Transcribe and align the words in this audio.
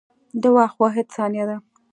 د 0.41 0.43
وخت 0.57 0.77
واحد 0.81 1.05
ثانیه 1.15 1.45
ده. 1.49 1.57